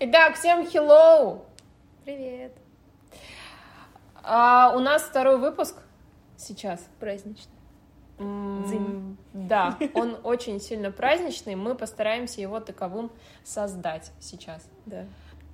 [0.00, 1.42] Итак, всем hello!
[2.04, 2.52] Привет!
[4.22, 5.76] А, у нас второй выпуск
[6.36, 6.86] сейчас.
[7.00, 7.52] Праздничный.
[8.18, 11.54] М, Да, он очень сильно праздничный.
[11.54, 13.10] Мы постараемся его таковым
[13.44, 14.66] создать сейчас.
[14.86, 15.04] Да.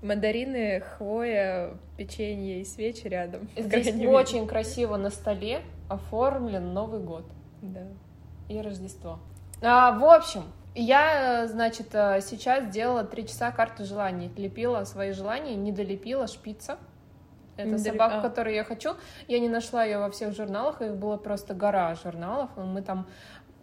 [0.03, 3.49] Мандарины, хвоя, печенье и свечи рядом.
[3.57, 4.09] Здесь мере.
[4.09, 7.25] очень красиво на столе оформлен Новый год
[7.61, 7.83] Да.
[8.49, 9.19] и Рождество.
[9.63, 10.45] А, в общем,
[10.83, 14.31] я, э, значит, э, сейчас делала три часа карту желаний.
[14.37, 16.79] Лепила свои желания, не долепила шпица.
[17.57, 18.23] Это Не долеп- собака, а.
[18.23, 18.95] которую я хочу.
[19.29, 22.51] Я не нашла ее во всех журналах, их было просто гора журналов.
[22.57, 23.07] Мы там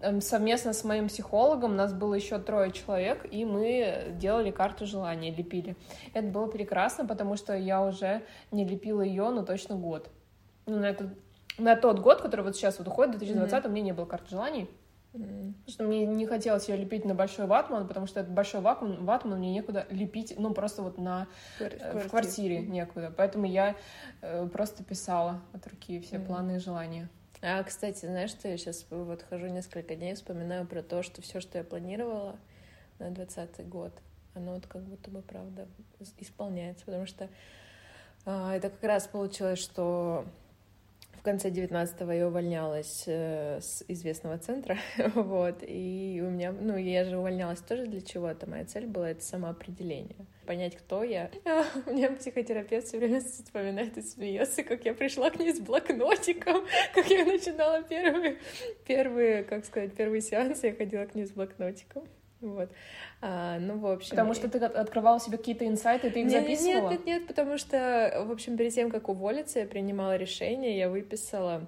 [0.01, 5.33] эм, совместно с моим психологом, нас было еще трое человек, и мы делали карту желаний,
[5.33, 5.75] лепили.
[6.13, 10.11] Это было прекрасно, потому что я уже не лепила ее, ну, точно год.
[10.67, 11.07] Ну, на, этот,
[11.57, 14.69] на тот год, который вот сейчас вот уходит, 2020, у меня не было карты желаний.
[15.67, 19.39] Что мне не хотелось ее лепить на большой ватман, потому что этот большой ватман, ватман
[19.39, 21.27] мне некуда лепить, ну, просто вот на,
[21.59, 23.13] Квар- э, в квартире некуда.
[23.15, 23.75] Поэтому я
[24.21, 26.27] э, просто писала от руки все Мгм.
[26.27, 27.09] планы и желания.
[27.41, 31.39] А, кстати, знаешь, что я сейчас вот хожу несколько дней, вспоминаю про то, что все,
[31.39, 32.37] что я планировала
[32.99, 33.93] на двадцатый год,
[34.33, 35.67] оно вот как будто бы, правда,
[36.19, 37.29] исполняется, потому что
[38.25, 40.25] а, это как раз получилось, что
[41.27, 44.77] конце 19-го я увольнялась э, с известного центра,
[45.13, 49.21] вот, и у меня, ну, я же увольнялась тоже для чего-то, моя цель была это
[49.21, 51.29] самоопределение, понять, кто я.
[51.85, 56.65] У меня психотерапевт все время вспоминает и смеется, как я пришла к ней с блокнотиком,
[56.95, 58.37] как я начинала первые,
[58.85, 62.07] первые, как сказать, первые сеансы, я ходила к ней с блокнотиком,
[62.41, 62.69] вот.
[63.21, 64.11] А, ну, в общем...
[64.11, 66.89] Потому что ты от- открывала себе какие-то инсайты, ты их Не- не- записывала?
[66.91, 70.89] Нет, нет, нет, потому что, в общем, перед тем, как уволиться, я принимала решение, я
[70.89, 71.67] выписала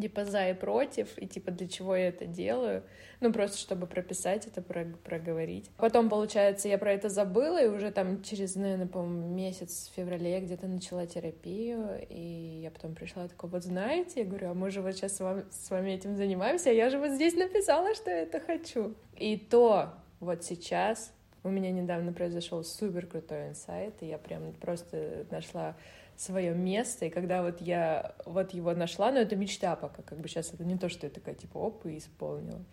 [0.00, 2.82] типа за и против, и типа для чего я это делаю,
[3.20, 5.70] ну просто чтобы прописать это, про- проговорить.
[5.76, 10.32] Потом, получается, я про это забыла, и уже там через, наверное, по-моему, месяц в феврале
[10.32, 14.54] я где-то начала терапию, и я потом пришла и такая, вот знаете, я говорю, а
[14.54, 17.34] мы же вот сейчас с вами, с вами этим занимаемся, а я же вот здесь
[17.34, 18.94] написала, что я это хочу.
[19.16, 21.12] И то вот сейчас
[21.44, 25.76] у меня недавно произошел супер крутой инсайт, и я прям просто нашла
[26.20, 30.28] свое место, и когда вот я вот его нашла, но это мечта пока, как бы
[30.28, 32.64] сейчас это не то, что я такая типа оп и исполнила.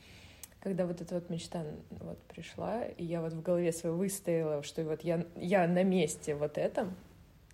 [0.62, 4.84] Когда вот эта вот мечта вот пришла, и я вот в голове своей выстояла, что
[4.84, 6.96] вот я, я на месте вот этом,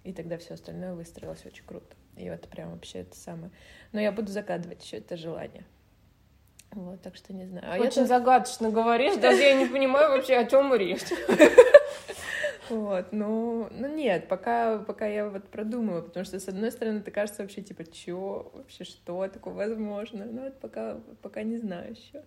[0.06, 1.96] и тогда все остальное выстроилось очень круто.
[2.16, 3.52] И вот прям вообще это самое.
[3.92, 5.66] Но я буду загадывать еще это желание.
[6.72, 7.66] Вот, так что не знаю.
[7.70, 11.02] А я Очень тут- загадочно говоришь, даже я не понимаю вообще, о чем речь.
[12.72, 17.12] Вот, ну, ну нет, пока, пока я вот продумываю, потому что, с одной стороны, это
[17.12, 22.24] кажется вообще, типа, чё, вообще, что такое возможно, ну, вот пока, пока не знаю еще,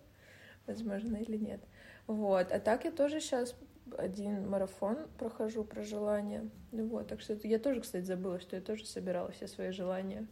[0.67, 1.61] возможно или нет.
[2.05, 3.55] Вот, а так я тоже сейчас
[3.97, 8.61] один марафон прохожу про желания, ну вот, так что я тоже, кстати, забыла, что я
[8.61, 10.27] тоже собирала все свои желания,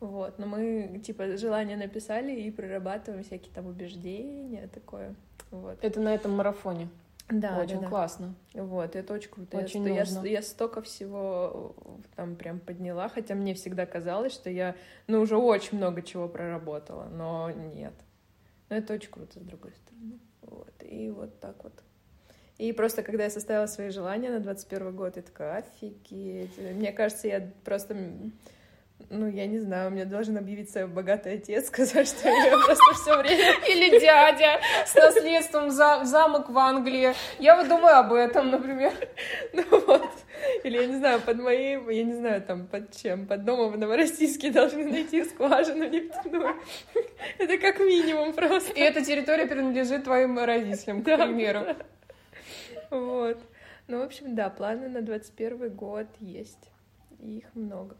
[0.00, 5.14] вот, но мы, типа, желания написали и прорабатываем всякие там убеждения, такое,
[5.52, 5.78] вот.
[5.84, 6.88] Это на этом марафоне.
[7.28, 7.88] Да, Очень да, да.
[7.88, 8.34] классно.
[8.52, 9.56] Вот, это очень круто.
[9.56, 10.24] Я Очень я, нужно.
[10.26, 15.36] я столько всего э, там прям подняла, хотя мне всегда казалось, что я, ну, уже
[15.36, 17.94] очень много чего проработала, но нет.
[18.68, 20.18] Но это очень круто, с другой стороны.
[20.42, 21.72] Вот, и вот так вот.
[22.58, 26.56] И просто, когда я составила свои желания на 21 год, я такая, офигеть.
[26.58, 27.96] Мне кажется, я просто,
[29.10, 33.54] ну, я не знаю, мне должен объявиться богатый отец, сказать, что я просто все время
[33.68, 37.14] Или дядя с наследством за замок в Англии.
[37.38, 38.92] Я вот думаю об этом, например.
[39.52, 40.10] Ну вот.
[40.64, 43.78] Или, я не знаю, под моей, я не знаю, там, под чем, под домом в
[43.78, 46.56] Новороссийске должны найти скважину нефтяную.
[47.38, 48.72] Это как минимум просто.
[48.72, 51.76] И эта территория принадлежит твоим родителям, к Да, примеру.
[52.90, 53.38] Вот.
[53.88, 56.70] Ну, в общем, да, планы на 21 год есть.
[57.20, 57.96] И их много.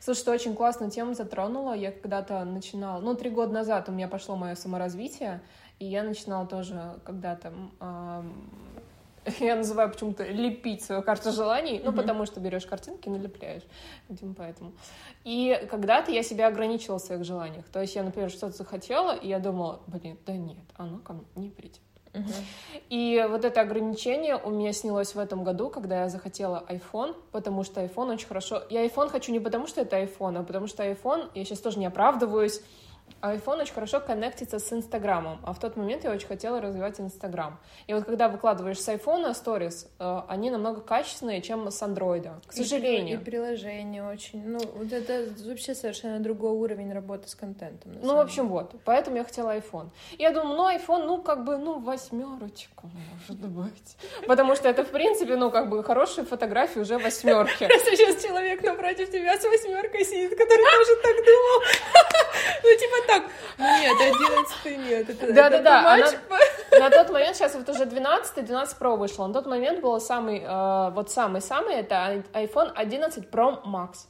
[0.00, 1.72] Слушай, ты очень классную тему затронула.
[1.74, 5.40] Я когда-то начинала, ну, три года назад у меня пошло мое саморазвитие,
[5.78, 8.32] и я начинала тоже когда-то, ам,
[9.40, 12.00] я называю почему-то лепить свою карту желаний, ну, Мгм.
[12.00, 13.62] потому что берешь картинки и налепляешь,
[14.08, 14.72] видимо, поэтому.
[15.24, 17.66] И когда-то я себя ограничивала в своих желаниях.
[17.68, 21.24] То есть я, например, что-то захотела, и я думала, блин, да нет, оно ко мне
[21.36, 21.80] не придет.
[22.88, 27.62] И вот это ограничение у меня снялось в этом году, когда я захотела iPhone, потому
[27.62, 28.62] что iPhone очень хорошо...
[28.68, 31.78] Я iPhone хочу не потому, что это iPhone, а потому что iPhone, я сейчас тоже
[31.78, 32.62] не оправдываюсь,
[33.22, 37.58] iPhone очень хорошо коннектится с Инстаграмом, а в тот момент я очень хотела развивать Инстаграм.
[37.86, 42.52] И вот когда выкладываешь с iPhone сторис, э, они намного качественнее, чем с андроида, к
[42.52, 43.18] сожалению.
[43.18, 47.92] И, и приложение очень, ну, вот это вообще совершенно другой уровень работы с контентом.
[48.02, 49.90] Ну, в общем, вот, поэтому я хотела iPhone.
[50.18, 53.96] Я думаю, ну, iPhone, ну, как бы, ну, восьмерочку, может быть.
[54.26, 57.66] Потому что это, в принципе, ну, как бы, хорошие фотографии уже восьмерки.
[57.68, 61.60] Просто сейчас человек напротив тебя с восьмеркой сидит, который тоже так думал.
[62.62, 63.24] Ну, типа так,
[63.58, 65.34] нет, одиннадцатый нет.
[65.34, 65.98] Да-да-да.
[66.78, 69.26] На тот момент, сейчас вот уже 12 12 Pro вышло.
[69.26, 74.06] На тот момент был самый, э, вот самый-самый, это iPhone 11 Pro Max.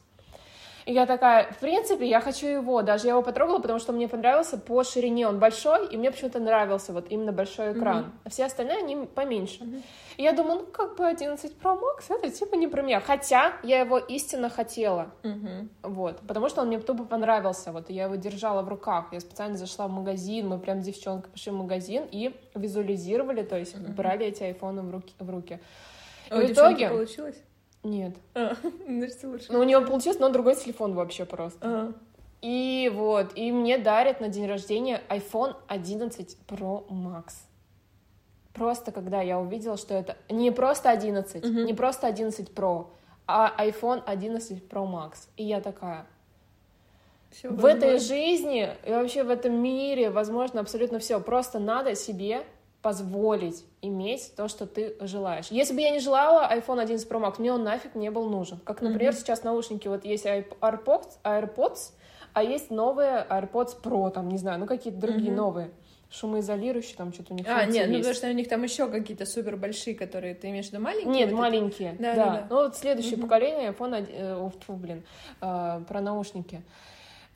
[0.91, 2.83] И я такая, в принципе, я хочу его.
[2.83, 5.29] Даже я его потрогала, потому что мне понравился по ширине.
[5.29, 7.99] Он большой, и мне почему-то нравился вот именно большой экран.
[7.99, 8.21] Mm-hmm.
[8.25, 9.63] А все остальные, они поменьше.
[9.63, 9.83] Mm-hmm.
[10.17, 12.99] И я думаю, ну, как бы 11 Pro Max, это типа не про меня.
[12.99, 15.13] Хотя я его истинно хотела.
[15.23, 15.69] Mm-hmm.
[15.85, 16.19] Вот.
[16.27, 17.71] Потому что он мне тупо понравился.
[17.71, 17.89] Вот.
[17.89, 19.13] И я его держала в руках.
[19.13, 23.77] Я специально зашла в магазин, мы прям девчонкой пошли в магазин и визуализировали, то есть
[23.77, 23.95] mm-hmm.
[23.95, 25.15] брали эти айфоны в руки.
[25.21, 25.61] В руки.
[26.31, 26.89] И а в итоге...
[26.89, 27.37] получилось?
[27.83, 28.15] Нет.
[28.35, 28.55] А,
[28.87, 29.47] значит, лучше.
[29.53, 31.59] Ну, у него получилось, но другой телефон вообще просто.
[31.63, 31.93] А.
[32.43, 37.33] И вот, и мне дарят на день рождения iPhone 11 Pro Max.
[38.55, 41.53] Просто когда я увидела, что это не просто 11, угу.
[41.53, 42.89] не просто 11 Pro,
[43.27, 45.29] а iPhone 11 Pro Max.
[45.37, 46.07] И я такая,
[47.31, 47.77] все в возможно.
[47.77, 51.21] этой жизни и вообще в этом мире возможно абсолютно все.
[51.21, 52.45] Просто надо себе
[52.83, 55.49] позволить иметь то, что ты желаешь.
[55.51, 58.59] Если бы я не желала iPhone 11 Pro Max, мне он нафиг не был нужен.
[58.65, 59.17] Как, например, mm-hmm.
[59.17, 61.93] сейчас наушники, вот есть AirPods, AirPods,
[62.33, 65.37] а есть новые AirPods Pro, там, не знаю, ну какие-то другие mm-hmm.
[65.37, 65.71] новые
[66.11, 69.27] шумоизолирующие, там что-то у них А, нет, ну потому что у них там еще какие-то
[69.27, 71.13] супер большие, которые ты имеешь в виду маленькие?
[71.13, 72.25] Нет, вот маленькие, да, да.
[72.25, 72.47] да.
[72.51, 73.23] Ну вот следующее угу.
[73.23, 75.05] поколение iPhone, э, фу, блин,
[75.41, 76.63] э, про наушники.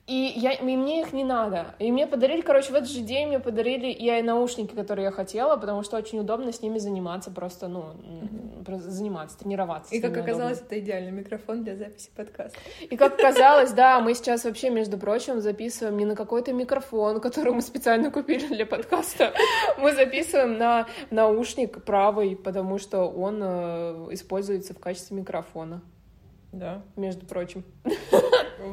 [0.07, 1.73] И, я, и мне их не надо.
[1.79, 5.57] И мне подарили, короче, в этот же день мне подарили и наушники, которые я хотела,
[5.57, 8.81] потому что очень удобно с ними заниматься, просто, ну, mm-hmm.
[8.81, 9.95] заниматься, тренироваться.
[9.95, 10.75] И как оказалось, удобно.
[10.75, 12.57] это идеальный микрофон для записи подкаста.
[12.87, 17.53] И как оказалось, да, мы сейчас вообще, между прочим, записываем не на какой-то микрофон, который
[17.53, 19.33] мы специально купили для подкаста.
[19.79, 25.81] Мы записываем на наушник правый, потому что он э, используется в качестве микрофона.
[26.51, 26.83] Да.
[26.95, 27.63] Между прочим.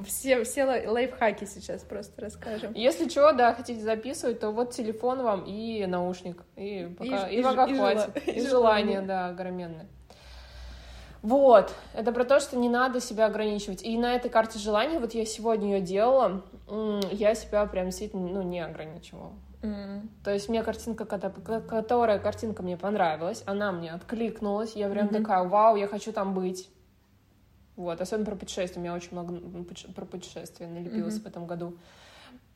[0.07, 2.73] Все, все лайфхаки сейчас просто расскажем.
[2.75, 6.43] Если что, да, хотите записывать, то вот телефон вам и наушник.
[6.57, 8.15] И пока, и, и, и пока и хватит.
[8.15, 8.25] Жела...
[8.27, 9.87] И, и желание, да, огроменное.
[11.23, 13.83] Вот, это про то, что не надо себя ограничивать.
[13.85, 16.43] И на этой карте желаний, вот я сегодня ее делала,
[17.13, 19.33] я себя прям действительно, ну, не ограничивала.
[19.63, 20.09] Mm.
[20.25, 25.23] То есть мне картинка, которая картинка мне понравилась, она мне откликнулась, я прям mm-hmm.
[25.23, 26.69] такая, вау, я хочу там быть.
[27.83, 28.81] Вот, особенно про путешествия.
[28.81, 29.35] У меня очень много
[29.95, 31.23] про путешествия налепилось mm-hmm.
[31.23, 31.77] в этом году.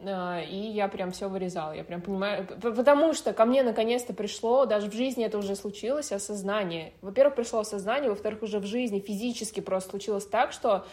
[0.01, 1.73] А, и я прям все вырезала.
[1.73, 6.13] Я прям понимаю, потому что ко мне наконец-то пришло, даже в жизни это уже случилось,
[6.13, 6.93] осознание.
[7.01, 10.87] Во-первых, пришло осознание, во-вторых, уже в жизни физически просто случилось так, что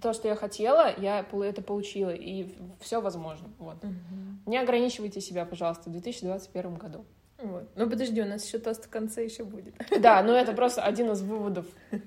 [0.00, 3.48] то, что я хотела, я это получила, и все возможно.
[3.58, 3.82] Вот.
[3.82, 4.50] Угу.
[4.50, 7.04] Не ограничивайте себя, пожалуйста, в 2021 году.
[7.38, 7.68] Вот.
[7.76, 9.74] Ну подожди, у нас еще тост в конце еще будет.
[10.00, 11.66] Да, но это просто один из выводов,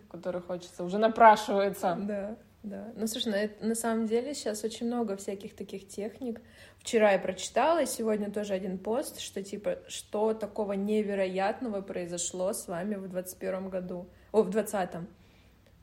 [0.10, 1.98] который хочется, уже напрашивается.
[2.00, 2.92] Да, да.
[2.96, 6.42] Ну слушай, на, на самом деле сейчас очень много всяких таких техник.
[6.80, 12.68] Вчера я прочитала, и сегодня тоже один пост, что типа, что такого невероятного произошло с
[12.68, 15.08] вами в 21 году, о, в 20-м.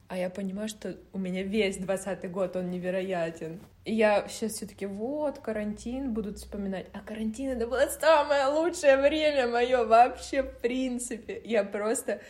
[0.08, 3.61] А я понимаю, что у меня весь двадцатый год, он невероятен.
[3.85, 6.87] И я сейчас все таки вот, карантин, будут вспоминать.
[6.93, 11.41] А карантин это было самое лучшее время мое вообще, в принципе.
[11.44, 12.20] Я просто...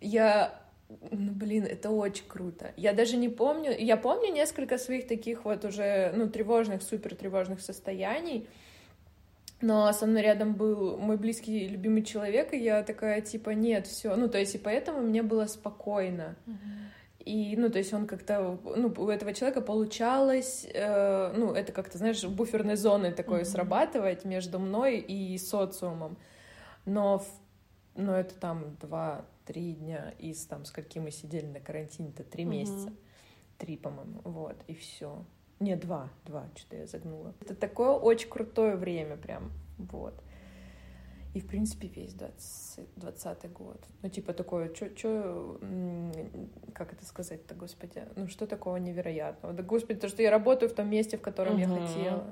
[0.00, 0.58] Я
[1.10, 2.72] ну, блин, это очень круто.
[2.76, 7.60] Я даже не помню, я помню несколько своих таких вот уже, ну, тревожных, супер тревожных
[7.60, 8.48] состояний,
[9.60, 14.16] но со мной рядом был мой близкий, любимый человек, и я такая, типа, нет, все,
[14.16, 16.36] ну, то есть, и поэтому мне было спокойно.
[16.46, 16.54] Uh-huh.
[17.24, 21.98] И, ну, то есть он как-то, ну, у этого человека получалось, э, ну, это как-то,
[21.98, 23.44] знаешь, буферной зоной такой mm-hmm.
[23.44, 26.18] срабатывать между мной и социумом.
[26.84, 27.22] Но,
[27.94, 32.48] но это там два-три дня из, там, скольки мы сидели на карантине-то, три mm-hmm.
[32.48, 32.92] месяца.
[33.58, 35.24] Три, по-моему, вот, и все.
[35.60, 37.34] Не, два, два, что-то я загнула.
[37.40, 40.14] Это такое очень крутое время прям, вот.
[41.34, 43.80] И, в принципе, весь 20, 20 год.
[44.02, 45.58] Ну, типа такое, что,
[46.74, 48.02] как это сказать-то, господи?
[48.16, 49.54] Ну, что такого невероятного?
[49.54, 51.60] Да, господи, то, что я работаю в том месте, в котором угу.
[51.60, 52.26] я хотела.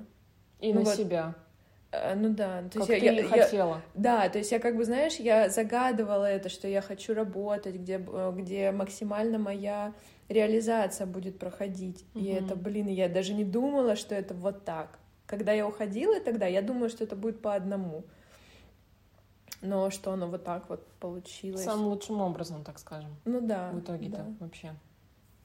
[0.61, 1.35] И ну, на вот, себя.
[1.93, 3.75] Э, ну да, то как есть я, я хотела.
[3.77, 7.77] Я, да, то есть я как бы, знаешь, я загадывала это, что я хочу работать,
[7.77, 9.95] где, э, где максимально моя
[10.29, 12.05] реализация будет проходить.
[12.15, 12.23] Угу.
[12.23, 14.99] И это, блин, я даже не думала, что это вот так
[15.31, 18.05] когда я уходила тогда, я думала, что это будет по одному.
[19.61, 21.65] Но что оно вот так вот получилось.
[21.65, 23.11] Самым лучшим образом, так скажем.
[23.25, 23.71] Ну да.
[23.71, 24.27] В итоге-то да.
[24.41, 24.75] вообще.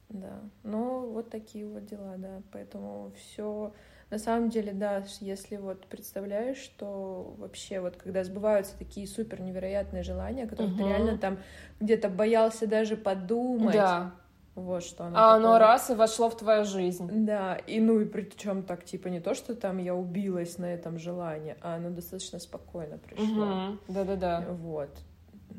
[0.10, 0.40] Да.
[0.64, 2.42] Ну, вот такие вот дела, да.
[2.52, 3.74] Поэтому все
[4.12, 10.04] на самом деле, да, если вот представляешь, что вообще вот когда сбываются такие супер невероятные
[10.04, 10.84] желания, которые угу.
[10.84, 11.40] ты реально там
[11.80, 13.74] где-то боялся даже подумать.
[13.74, 14.14] Да.
[14.56, 15.18] Вот что оно.
[15.18, 15.36] А такое.
[15.36, 17.10] оно раз и вошло в твою жизнь.
[17.26, 20.98] Да, и ну и причем так, типа, не то, что там я убилась на этом
[20.98, 23.78] желании, а оно достаточно спокойно пришло.
[23.90, 24.46] Да-да-да.
[24.50, 24.90] Вот.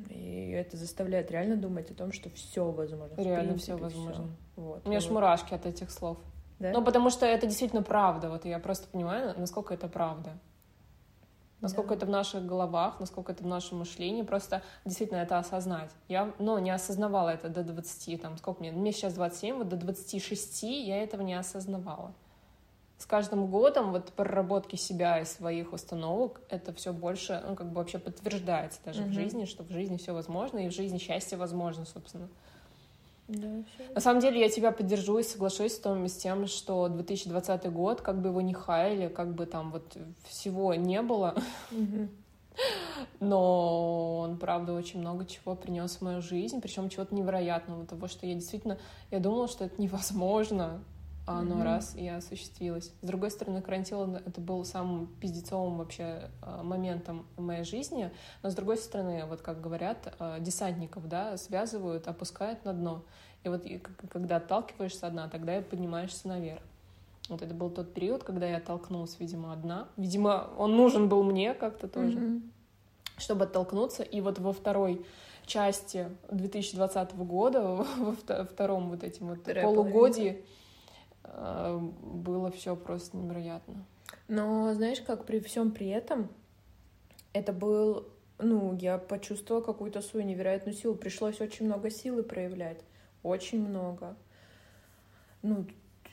[0.08, 3.14] И это заставляет реально думать о том, что все возможно.
[3.22, 4.28] Реально все возможно.
[4.56, 4.86] Вот.
[4.86, 6.18] У меня аж мурашки от этих слов.
[6.58, 6.72] Да?
[6.72, 8.30] Ну, потому что это действительно правда.
[8.30, 10.38] Вот я просто понимаю, насколько это правда.
[11.60, 11.94] Насколько да.
[11.96, 14.22] это в наших головах, насколько это в нашем мышлении.
[14.22, 15.90] Просто действительно это осознать.
[16.08, 18.72] Я, ну, не осознавала это до 20, там, сколько мне?
[18.72, 22.12] Мне сейчас 27, вот до 26 я этого не осознавала.
[22.98, 27.76] С каждым годом вот проработки себя и своих установок это все больше, ну, как бы
[27.76, 29.10] вообще подтверждается даже угу.
[29.10, 32.28] в жизни, что в жизни все возможно, и в жизни счастье возможно, собственно.
[33.28, 33.48] Да,
[33.94, 38.00] На самом деле я тебя поддержу и соглашусь с, том, с тем, что 2020 год,
[38.00, 39.96] как бы его не хаяли, как бы там вот
[40.28, 41.34] всего не было,
[43.20, 48.26] но он, правда, очень много чего принес в мою жизнь, причем чего-то невероятного, того, что
[48.26, 48.78] я действительно,
[49.10, 50.82] я думала, что это невозможно,
[51.26, 51.64] оно mm-hmm.
[51.64, 52.92] раз и осуществилось.
[53.02, 58.12] С другой стороны, карантин это был самым пиздецовым вообще а, моментом в моей жизни,
[58.44, 63.02] но с другой стороны, вот как говорят, а, десантников, да, связывают, опускают на дно.
[63.42, 63.64] И вот
[64.08, 66.62] когда отталкиваешься одна, тогда и поднимаешься наверх.
[67.28, 69.88] Вот это был тот период, когда я оттолкнулась, видимо, одна.
[69.96, 72.42] Видимо, он нужен был мне как-то тоже, mm-hmm.
[73.18, 74.04] чтобы оттолкнуться.
[74.04, 75.04] И вот во второй
[75.44, 77.62] части 2020 года,
[77.98, 80.46] во втором вот этим вот Вторая полугодии, половинка
[81.32, 83.84] было все просто невероятно.
[84.28, 86.28] Но знаешь, как при всем при этом,
[87.32, 90.94] это был, ну, я почувствовала какую-то свою невероятную силу.
[90.94, 92.80] Пришлось очень много силы проявлять,
[93.22, 94.16] очень много.
[95.42, 95.66] Ну,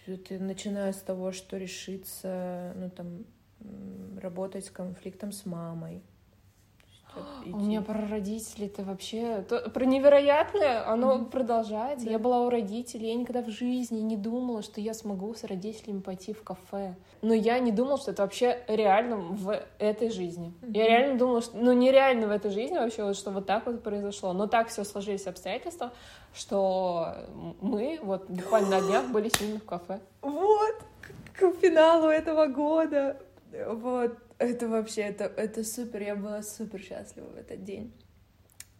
[0.05, 3.25] ты начиная с того, что решиться, ну, там,
[4.20, 6.01] работать с конфликтом с мамой,
[7.46, 9.46] у меня про родителей это вообще...
[9.48, 11.29] То, про невероятное, оно mm-hmm.
[11.29, 12.05] продолжается.
[12.05, 12.12] Да.
[12.12, 16.00] Я была у родителей, я никогда в жизни не думала, что я смогу с родителями
[16.00, 16.96] пойти в кафе.
[17.22, 20.53] Но я не думала, что это вообще реально в этой жизни.
[20.62, 20.72] Mm-hmm.
[20.74, 21.58] Я реально думала, что...
[21.58, 24.34] Ну, нереально в этой жизни вообще, вот, что вот так вот произошло.
[24.34, 25.93] Но так все сложились обстоятельства,
[26.34, 27.15] что
[27.62, 30.00] мы вот буквально на днях были с ними в кафе.
[30.22, 30.75] Вот!
[31.34, 33.17] К финалу этого года.
[33.67, 34.17] Вот.
[34.43, 37.93] Это вообще, это, это супер, я была супер счастлива в этот день.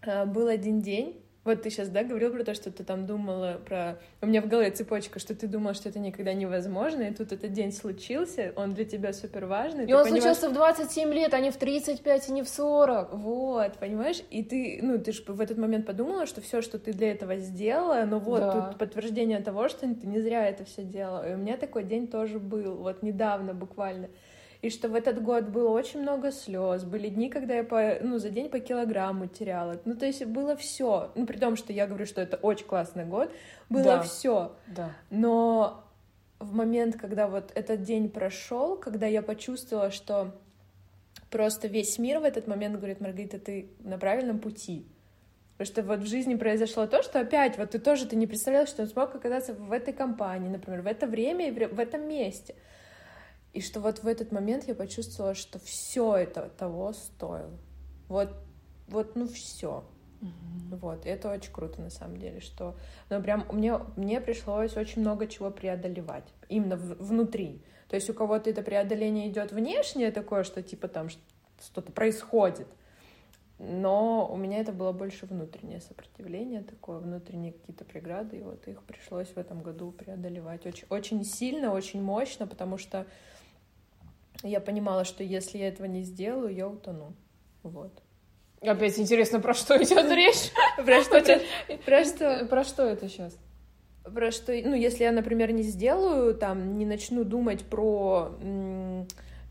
[0.02, 3.60] А, был один день, вот ты сейчас, да, говорил про то, что ты там думала
[3.66, 4.00] про...
[4.22, 7.52] У меня в голове цепочка, что ты думала, что это никогда невозможно, и тут этот
[7.52, 9.86] день случился, он для тебя супер важный.
[9.86, 10.24] И он понимаешь...
[10.24, 13.14] случился в 27 лет, а не в 35 и не в 40.
[13.16, 14.24] Вот, понимаешь?
[14.30, 17.36] И ты, ну, ты же в этот момент подумала, что все, что ты для этого
[17.38, 18.70] сделала, ну вот, да.
[18.70, 21.30] тут подтверждение того, что ты не зря это все делала.
[21.30, 24.08] И у меня такой день тоже был, вот недавно буквально
[24.64, 28.18] и что в этот год было очень много слез, были дни, когда я по, ну,
[28.18, 29.82] за день по килограмму теряла.
[29.84, 31.12] Ну, то есть было все.
[31.16, 33.30] Ну, при том, что я говорю, что это очень классный год,
[33.70, 34.02] было да.
[34.04, 34.56] все.
[34.68, 34.92] Да.
[35.10, 35.84] Но
[36.40, 40.34] в момент, когда вот этот день прошел, когда я почувствовала, что
[41.30, 44.88] просто весь мир в этот момент говорит, Маргарита, ты на правильном пути.
[45.58, 48.66] Потому что вот в жизни произошло то, что опять вот ты тоже ты не представлял,
[48.66, 52.56] что он смог оказаться в этой компании, например, в это время и в этом месте.
[53.54, 57.58] И что вот в этот момент я почувствовала, что все это того стоило.
[58.08, 58.34] Вот,
[58.88, 59.84] вот, ну все.
[60.22, 60.78] Mm-hmm.
[60.78, 62.76] Вот, и это очень круто на самом деле, что,
[63.10, 67.62] ну прям мне мне пришлось очень много чего преодолевать именно в, внутри.
[67.90, 71.10] То есть у кого-то это преодоление идет внешнее такое, что типа там
[71.60, 72.68] что-то происходит,
[73.60, 78.82] но у меня это было больше внутреннее сопротивление, такое внутренние какие-то преграды, и вот их
[78.84, 83.06] пришлось в этом году преодолевать очень, очень сильно, очень мощно, потому что
[84.44, 87.16] я понимала, что если я этого не сделаю, я утону.
[87.64, 88.02] Вот.
[88.62, 90.52] Опять интересно, про что идет речь?
[90.86, 91.22] Про что?
[91.86, 92.46] Про что?
[92.46, 93.38] Про что это сейчас?
[94.04, 94.54] Про что?
[94.54, 98.38] Ну, если я, например, не сделаю, там, не начну думать про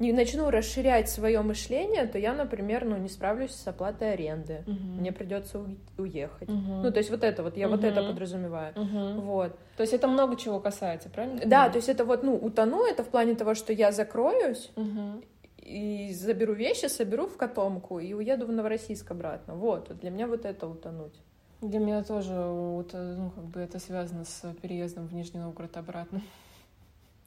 [0.02, 4.64] не начну расширять свое мышление, то я, например, ну, не справлюсь с оплатой аренды.
[4.66, 5.00] Угу.
[5.00, 5.64] Мне придется
[5.96, 6.48] уехать.
[6.48, 6.82] Угу.
[6.82, 7.76] Ну, то есть вот это вот, я угу.
[7.76, 8.74] вот это подразумеваю.
[8.74, 9.20] Угу.
[9.20, 9.56] Вот.
[9.76, 11.40] То есть это много чего касается, правильно?
[11.46, 15.22] Да, то есть это вот, ну, утону, это в плане того, что я закроюсь, угу.
[15.58, 19.54] и заберу вещи, соберу в котомку и уеду в Новороссийск обратно.
[19.54, 21.14] Вот, для меня вот это утонуть.
[21.60, 26.20] Для меня тоже, вот, ну, как бы это связано с переездом в Нижний Новгород обратно.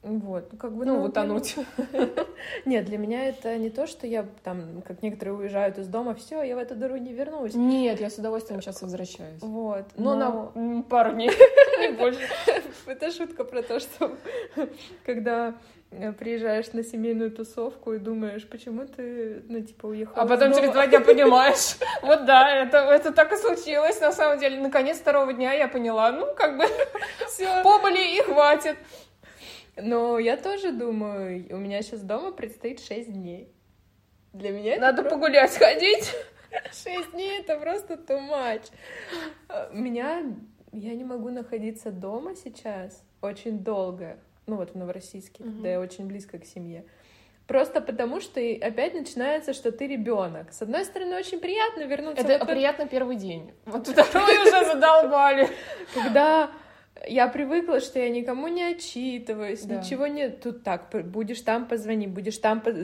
[0.06, 1.56] Вот, ну, как бы, Ну, ну, утонуть.
[2.64, 6.42] Нет, для меня это не то, что я там, как некоторые уезжают из дома, все,
[6.44, 7.54] я в эту дыру не вернусь.
[7.54, 9.42] Нет, я с удовольствием сейчас возвращаюсь.
[9.42, 9.84] Вот.
[9.96, 11.30] Но но- на пару дней,
[11.80, 12.20] не больше.
[12.86, 14.16] Это шутка про то, что
[15.04, 15.54] когда
[15.90, 20.70] э, приезжаешь на семейную тусовку и думаешь, почему ты, ну, типа, уехал А потом через
[20.70, 21.78] два дня понимаешь.
[22.02, 24.60] Вот да, это, это так и случилось, на самом деле.
[24.60, 26.64] Наконец, второго дня я поняла, ну, как бы,
[27.26, 27.62] Всё.
[27.64, 28.76] побыли и хватит.
[29.76, 33.52] Но я тоже думаю, у меня сейчас дома предстоит 6 дней.
[34.32, 36.14] Для меня это Надо про- погулять, ходить.
[36.72, 38.70] Шесть дней это просто too much.
[39.48, 40.22] А, Меня
[40.72, 44.18] я не могу находиться дома сейчас очень долго.
[44.46, 45.52] Ну вот в Новороссийске, Мгм.
[45.54, 46.84] когда я очень близко к семье.
[47.46, 50.52] Просто потому, что и опять начинается, что ты ребенок.
[50.52, 52.20] С одной стороны, очень приятно вернуться.
[52.24, 53.52] Это в это- приятно первый день.
[53.66, 55.48] Вот второй уже задолбали.
[55.94, 56.50] когда
[57.08, 59.76] я привыкла, что я никому не отчитываюсь, Да.
[59.76, 60.40] ничего нет.
[60.40, 62.60] Тут так, будешь там позвони, будешь там...
[62.60, 62.74] поз-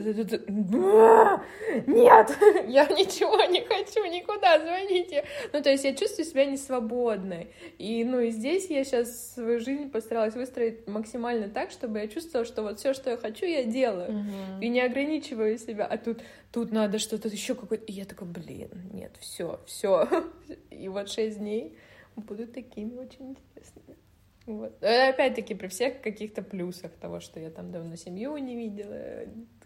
[1.87, 5.25] Нет, я ничего не хочу, никуда звоните.
[5.51, 7.47] Ну, то есть я чувствую себя несвободной.
[7.77, 12.45] И, ну, и здесь я сейчас свою жизнь постаралась выстроить максимально так, чтобы я чувствовала,
[12.45, 14.25] что вот все, что я хочу, я делаю.
[14.61, 17.85] И не ограничиваю себя, а тут, тут надо что-то еще какое-то.
[17.85, 20.07] И я такая, блин, нет, все, все.
[20.69, 21.77] И вот шесть дней
[22.15, 23.97] будут такими очень интересными.
[24.45, 24.77] Вот.
[24.81, 28.97] Э, Опять-таки, при всех каких-то плюсах того, что я там давно семью не видела,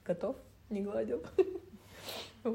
[0.04, 0.36] котов
[0.70, 1.24] не гладил.
[2.44, 2.52] Да,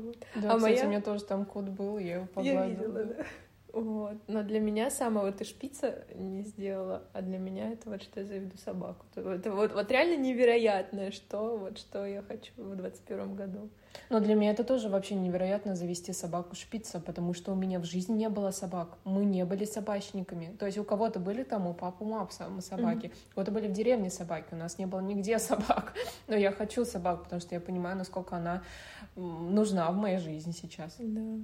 [0.55, 2.65] А кстати, моя- у меня тоже там кот был, я его Я погладила.
[2.65, 3.25] видела, да.
[3.73, 4.19] Вот.
[4.27, 8.27] Но для меня самого ты шпица не сделала, а для меня это вот что я
[8.27, 9.07] заведу собаку.
[9.15, 13.71] Это, вот, вот реально невероятное, что вот что я хочу в 21 году.
[14.11, 17.85] Но для меня это тоже вообще невероятно завести собаку шпица, потому что у меня в
[17.85, 18.99] жизни не было собак.
[19.05, 20.55] Мы не были собачниками.
[20.59, 24.11] То есть у кого-то были там, у папы, у собаки, у кого-то были в деревне
[24.11, 25.95] собаки, у нас не было нигде собак.
[26.29, 28.63] Но я хочу собаку, потому что я понимаю, насколько она
[29.17, 30.97] нужна в моей жизни сейчас.
[30.99, 31.39] Да.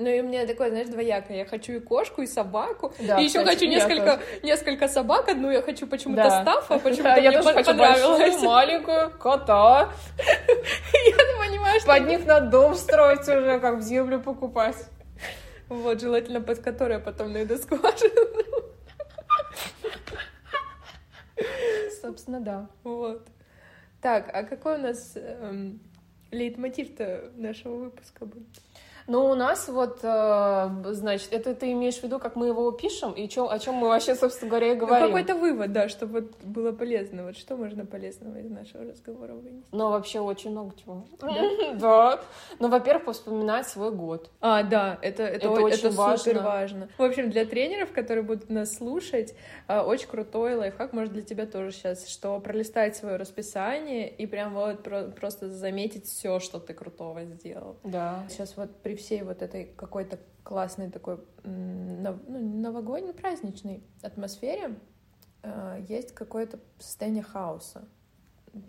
[0.00, 1.36] Ну и у меня такое, знаешь, двоякое.
[1.36, 2.94] Я хочу и кошку, и собаку.
[2.98, 4.22] Да, и еще кстати, хочу я несколько, тоже.
[4.42, 5.28] несколько собак.
[5.28, 6.40] Одну я хочу почему-то Да.
[6.42, 9.92] стафа, почему-то Да, я мне тоже пон- хочу большую, маленькую, кота.
[11.06, 11.86] Я понимаю, что...
[11.88, 14.76] Под них надо дом строить уже, как в землю покупать.
[15.68, 18.42] Вот, желательно под которой я потом найду скважину.
[22.00, 22.68] Собственно, да.
[22.84, 23.26] Вот.
[24.00, 25.78] Так, а какой у нас эм,
[26.30, 28.48] лейтмотив-то нашего выпуска будет?
[29.10, 33.12] Ну, у нас вот, э, значит, это ты имеешь в виду, как мы его пишем,
[33.12, 35.06] и чё- о чем мы вообще, собственно говоря, и Ну, говорим.
[35.08, 37.24] какой-то вывод, да, чтобы вот было полезно.
[37.24, 39.66] Вот что можно полезного из нашего разговора вынести?
[39.72, 41.02] Но вообще очень много чего.
[41.80, 42.20] Да.
[42.60, 44.30] Ну, во-первых, вспоминать свой год.
[44.40, 46.16] А, да, это, это, Это очень это важно.
[46.18, 46.88] супер важно.
[46.96, 49.34] В общем, для тренеров, которые будут нас слушать,
[49.66, 54.54] а, очень крутой лайфхак, может, для тебя тоже сейчас, что пролистать свое расписание и прям
[54.54, 57.74] вот про- просто заметить все, что ты крутого сделал.
[57.82, 58.24] Да.
[58.28, 64.78] Сейчас вот при всей вот этой какой-то классной такой ну, новогодней, праздничной атмосфере
[65.42, 67.88] э, есть какое-то состояние хаоса.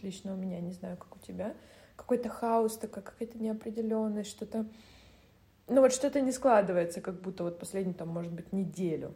[0.01, 1.55] Лично у меня, не знаю, как у тебя.
[1.95, 4.67] Какой-то хаос, такая какая-то неопределенность, что-то...
[5.67, 9.13] Ну вот что-то не складывается, как будто вот последнюю, там, может быть, неделю.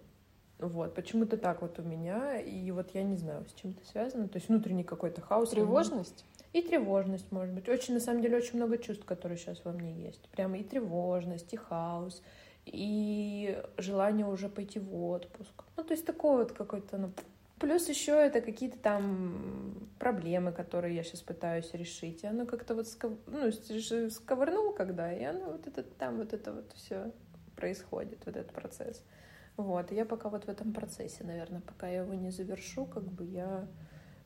[0.57, 4.29] Вот, почему-то так вот у меня, и вот я не знаю, с чем это связано,
[4.29, 5.49] то есть внутренний какой-то хаос.
[5.49, 6.25] Тревожность?
[6.53, 7.67] И тревожность, может быть.
[7.67, 10.29] Очень, на самом деле, очень много чувств, которые сейчас во мне есть.
[10.29, 12.23] Прямо и тревожность, и хаос,
[12.63, 15.65] и желание уже пойти в отпуск.
[15.75, 17.11] Ну, то есть такое вот какой-то, ну...
[17.59, 22.23] Плюс еще это какие-то там проблемы, которые я сейчас пытаюсь решить.
[22.23, 23.13] И оно как-то вот сков...
[23.27, 23.49] ну,
[24.09, 27.11] сковырнул когда, и оно вот это там вот это вот все
[27.55, 29.03] происходит, вот этот процесс.
[29.57, 33.03] Вот, и я пока вот в этом процессе, наверное, пока я его не завершу, как
[33.03, 33.67] бы я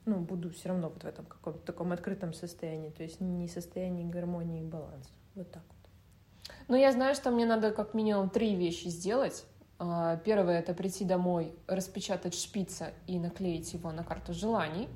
[0.06, 4.04] ну, буду все равно вот в этом каком-то таком открытом состоянии, то есть не состоянии
[4.04, 5.12] гармонии и баланса.
[5.36, 6.56] Вот так вот.
[6.68, 9.46] Ну, я знаю, что мне надо как минимум три вещи сделать.
[9.78, 14.90] А, Первое— это прийти домой, распечатать шпица и наклеить его на карту желаний.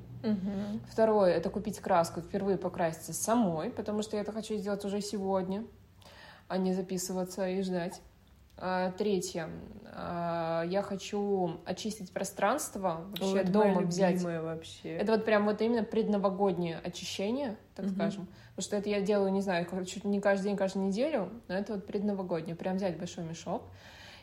[0.90, 5.64] Второе— это купить краску, впервые покраситься самой, потому что я это хочу сделать уже сегодня,
[6.48, 8.00] а не записываться и ждать.
[8.56, 9.48] А, Третье.
[9.92, 14.22] а, Я хочу очистить пространство, вообще это дома взять.
[14.22, 14.96] вообще.
[14.96, 17.94] Это вот прям вот именно предновогоднее очищение, так Мгм.
[17.94, 18.28] скажем.
[18.56, 21.74] Потому что это я делаю, не знаю, чуть не каждый день, каждую неделю, но это
[21.74, 22.54] вот предновогоднее.
[22.56, 23.64] Прям взять большой мешок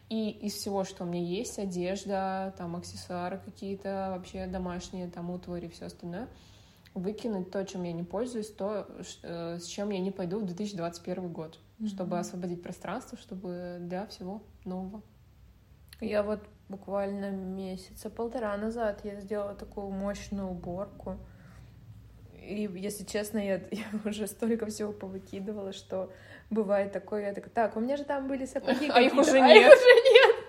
[0.10, 5.68] и из всего, что у меня есть, одежда, там аксессуары какие-то, вообще домашние, там утвари
[5.70, 6.28] все остальное,
[6.94, 8.88] выкинуть то, чем я не пользуюсь, то,
[9.24, 12.20] э, с чем я не пойду в 2021 год, чтобы Мгм.
[12.22, 15.02] освободить пространство, чтобы для всего нового.
[16.00, 16.40] Я вот
[16.70, 21.18] буквально месяца полтора назад я сделала такую мощную уборку.
[22.34, 26.12] И, если честно, я, я уже столько всего повыкидывала, что
[26.50, 29.48] бывает такое, я такая, так, у меня же там были сапоги А их уже а
[29.48, 29.72] нет.
[29.72, 30.41] их уже нет.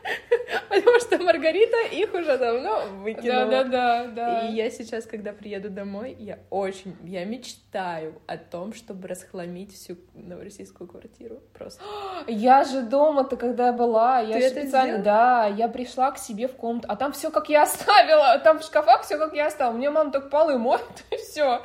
[0.73, 3.45] Потому что Маргарита их уже давно выкинула.
[3.47, 4.49] Да-да-да, да.
[4.49, 9.97] И я сейчас, когда приеду домой, я очень, я мечтаю о том, чтобы расхламить всю
[10.15, 11.41] новороссийскую квартиру.
[11.53, 11.83] Просто.
[12.27, 15.05] Я же дома-то, когда была, я Ты же специально, сделала?
[15.05, 18.63] да, я пришла к себе в комнату, а там все как я оставила, там в
[18.63, 19.77] шкафах все как я оставила.
[19.77, 21.61] Мне мама только полы моет, и все.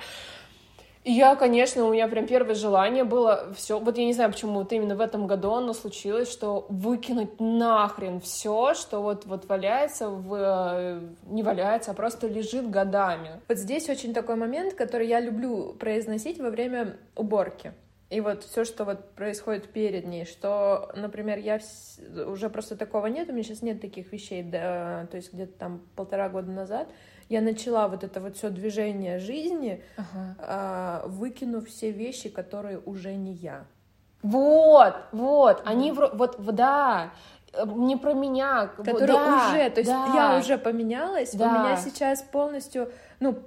[1.10, 3.80] Я, конечно, у меня прям первое желание было все.
[3.80, 8.20] Вот я не знаю, почему вот именно в этом году оно случилось, что выкинуть нахрен
[8.20, 13.40] все, что вот, вот валяется, в, э, не валяется, а просто лежит годами.
[13.48, 17.72] Вот здесь очень такой момент, который я люблю произносить во время уборки.
[18.10, 23.08] И вот все, что вот происходит перед ней, что, например, я вс- уже просто такого
[23.08, 26.90] нет, у меня сейчас нет таких вещей, да, то есть где-то там полтора года назад
[27.30, 29.84] я начала вот это вот все движение жизни,
[30.40, 33.66] а, выкинув все вещи, которые уже не я.
[34.24, 37.12] Вот, вот, они вот, в- да,
[37.54, 40.06] э, не про меня, вот, Которые да, уже, то есть да.
[40.14, 41.52] я уже поменялась, у Да.
[41.52, 43.40] меня сейчас полностью, ну,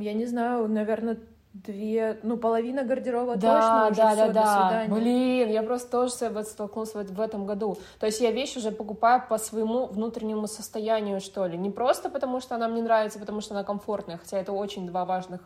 [0.00, 1.18] я не знаю, наверное,
[1.54, 4.68] две, ну, половина гардероба точно Да, уже да, всё, да, до да.
[4.68, 4.94] свидания.
[4.94, 7.78] Блин, я просто тоже с этим столкнулась в, в этом году.
[8.00, 11.56] То есть я вещь уже покупаю по своему внутреннему состоянию, что ли.
[11.56, 15.04] Не просто потому, что она мне нравится, потому что она комфортная, хотя это очень два
[15.04, 15.40] важных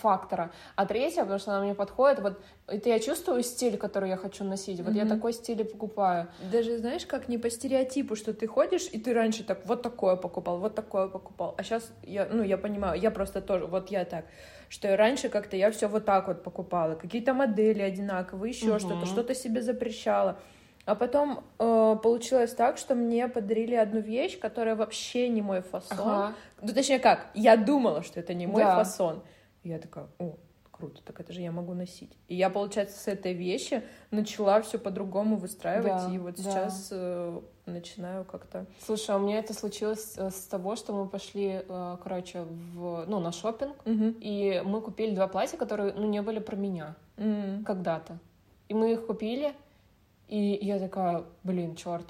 [0.00, 0.50] фактора.
[0.74, 2.20] А третье, потому что она мне подходит.
[2.20, 4.80] Вот это я чувствую стиль, который я хочу носить.
[4.80, 5.14] Вот я Мгм.
[5.16, 6.28] такой стиль и покупаю.
[6.50, 10.16] Даже знаешь, как не по стереотипу, что ты ходишь, и ты раньше так вот такое
[10.16, 11.54] покупал, вот такое покупал.
[11.58, 14.24] А сейчас я, ну, я понимаю, я просто тоже, вот я так,
[14.68, 16.94] что раньше как-то я все вот так вот покупала.
[16.94, 18.80] Какие-то модели одинаковые, еще Мгм.
[18.80, 20.38] что-то, что-то себе запрещала.
[20.86, 25.98] А потом э, получилось так, что мне подарили одну вещь, которая вообще не мой фасон.
[26.00, 26.34] Ага.
[26.60, 28.76] Ну, точнее как, я думала, что это не мой Да.
[28.76, 29.22] фасон.
[29.62, 30.36] И я такая, о,
[30.76, 32.10] круто, так это же я могу носить.
[32.28, 36.42] И я, получается, с этой вещи начала все по-другому выстраивать, Да, и вот да.
[36.42, 38.66] сейчас э, начинаю как-то...
[38.84, 42.42] Слушай, а у меня это случилось э, с того, что мы пошли, э, короче,
[42.74, 44.16] в, ну, на шопинг, Мгм.
[44.20, 46.96] и мы купили два платья, которые, ну, не были про меня.
[47.16, 47.64] М.
[47.64, 48.18] когда-то.
[48.68, 49.54] И мы их купили,
[50.26, 52.06] и я такая, блин, черт.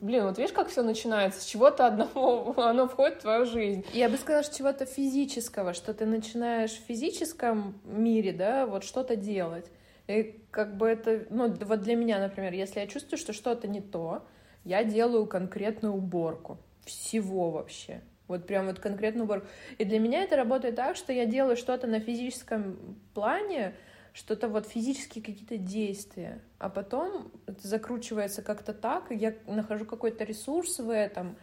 [0.00, 1.40] Блин, вот видишь, как все начинается?
[1.40, 3.84] С чего-то одного оно входит в твою жизнь.
[3.92, 9.16] Я бы сказала, что чего-то физического, что ты начинаешь в физическом мире, да, вот что-то
[9.16, 9.66] делать.
[10.06, 13.80] И как бы это, ну, вот для меня, например, если я чувствую, что что-то не
[13.80, 14.26] то,
[14.64, 18.00] я делаю конкретную уборку всего вообще.
[18.26, 19.46] Вот прям вот конкретную уборку.
[19.78, 23.74] И для меня это работает так, что я делаю что-то на физическом плане,
[24.12, 30.24] что-то вот физические какие-то действия, а потом это закручивается как-то так, и я нахожу какой-то
[30.24, 31.36] ресурс в этом,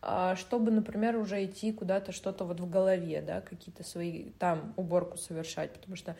[0.00, 5.16] а, чтобы, например, уже идти куда-то что-то вот в голове, да, какие-то свои там уборку
[5.16, 6.16] совершать, потому что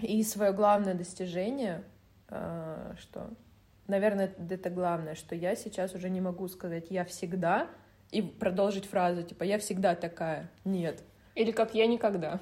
[0.00, 1.84] и свое главное достижение,
[2.28, 3.30] а, что,
[3.86, 7.68] наверное, это- это главное, что я сейчас уже не могу сказать «я всегда»
[8.10, 10.50] и продолжить фразу типа «я всегда такая».
[10.64, 11.02] Нет.
[11.34, 12.38] Или как я никогда.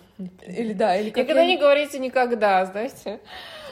[0.46, 3.20] Или да, или как Никогда я не говорите никогда, знаете?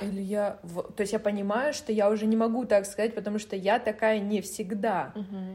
[0.00, 0.59] Или я...
[0.96, 4.18] То есть я понимаю, что я уже не могу так сказать, потому что я такая
[4.18, 5.12] не всегда.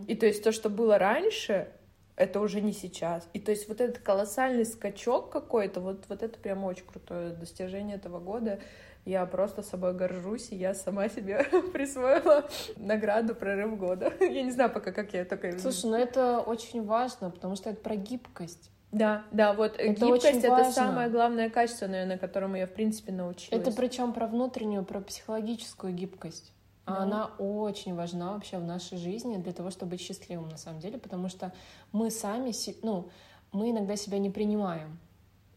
[0.08, 1.68] И то есть то, что было раньше,
[2.16, 3.28] это уже не сейчас.
[3.34, 7.98] И то есть вот этот колоссальный скачок какой-то, вот, вот это прям очень крутое достижение
[7.98, 8.60] этого года.
[9.04, 14.12] Я просто собой горжусь, и я сама себе присвоила награду «Прорыв года».
[14.20, 15.60] Я не знаю пока, как я только...
[15.60, 18.72] Слушай, ну это очень важно, потому что это про гибкость.
[18.96, 23.12] Да, да, вот э, Это гибкость— это самое главное качество, наверное, которому я, в принципе,
[23.12, 23.62] научилась.
[23.62, 26.54] Это причем про внутреннюю, про психологическую гибкость.
[26.86, 27.02] А Да.
[27.02, 30.98] она очень важна вообще в нашей жизни для того, чтобы быть счастливым на самом деле,
[30.98, 31.52] потому что
[31.92, 32.54] мы сами,
[32.84, 33.10] ну,
[33.52, 34.98] мы иногда себя не принимаем.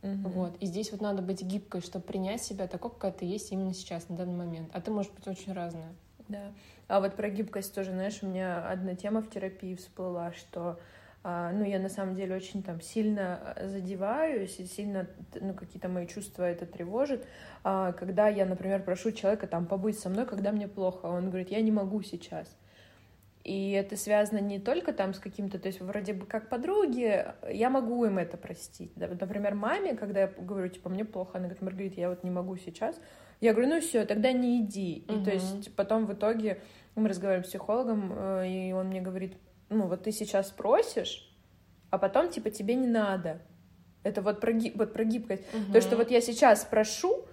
[0.02, 0.30] Мгм.
[0.30, 0.56] Вот.
[0.58, 4.08] И здесь вот надо быть гибкой, чтобы принять себя такой, какая ты есть именно сейчас,
[4.08, 4.70] на данный момент.
[4.72, 5.92] А ты можешь быть очень разная.
[6.26, 6.52] Да.
[6.88, 10.80] А вот про гибкость тоже, знаешь, у меня одна тема в терапии всплыла, что
[11.24, 15.06] ну, я на самом деле очень там сильно а, задеваюсь, и сильно,
[15.40, 17.26] ну, какие-то мои чувства это тревожит,
[17.64, 21.50] а, когда я, например, прошу человека там побыть со мной, когда мне плохо, он говорит,
[21.50, 22.48] я не могу сейчас.
[23.44, 27.70] И это связано не только там с каким-то, то есть вроде бы как подруги, я
[27.70, 28.92] могу им это простить.
[28.96, 32.56] Например, маме, когда я говорю, типа, мне плохо, она говорит, Маргарита, я вот не могу
[32.56, 33.00] сейчас,
[33.40, 35.04] я говорю, ну все, тогда не иди.
[35.08, 36.60] И то есть потом в итоге
[36.94, 39.34] мы разговариваем с психологом, э, и он мне говорит,
[39.70, 41.30] ну вот ты сейчас просишь,
[41.90, 43.40] а потом типа тебе не надо.
[44.04, 45.42] Это вот про, ги- вот про гибкость.
[45.72, 47.26] То, что вот я сейчас прошу,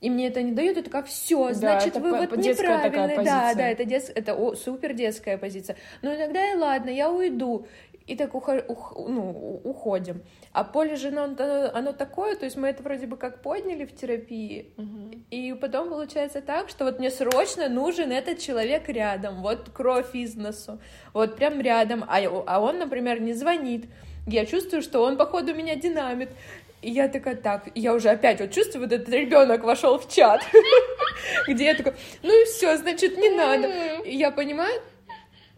[0.00, 3.24] и мне это не дают, это как все, Да, значит, вы вот неправильно.
[3.24, 5.76] Да, да, это, дет- это о, супер детская позиция.
[6.02, 7.66] Ну тогда и ладно, я уйду.
[8.06, 10.22] И так ухо- ух- ну, уходим.
[10.52, 13.84] А поле же, оно, оно, оно такое, то есть мы это вроде бы как подняли
[13.84, 15.24] в терапии, Мгм.
[15.30, 20.34] и потом получается так, что вот мне срочно нужен этот человек рядом, вот кровь из
[20.34, 20.80] носу,
[21.14, 23.86] вот прям рядом, а, а он, например, не звонит,
[24.26, 26.30] я чувствую, что он, походу, меня динамит,
[26.82, 30.08] и я такая, так, и я уже опять вот чувствую, вот этот ребенок вошел в
[30.12, 30.42] чат,
[31.48, 33.68] где я такая, ну и все, значит, не надо.
[34.04, 34.80] И я понимаю,